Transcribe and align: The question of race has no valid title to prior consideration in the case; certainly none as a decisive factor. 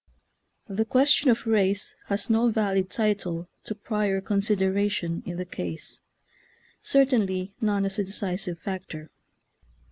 The 0.67 0.83
question 0.83 1.29
of 1.29 1.45
race 1.45 1.93
has 2.07 2.27
no 2.27 2.49
valid 2.49 2.89
title 2.89 3.47
to 3.65 3.75
prior 3.75 4.19
consideration 4.19 5.21
in 5.27 5.37
the 5.37 5.45
case; 5.45 6.01
certainly 6.81 7.53
none 7.61 7.85
as 7.85 7.99
a 7.99 8.03
decisive 8.03 8.57
factor. 8.57 9.11